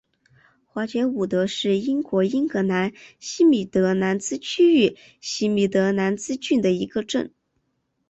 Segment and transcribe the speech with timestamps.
[0.65, 7.31] 华捷伍德是英国英格兰西米德兰兹区域西米德兰兹郡的一个镇。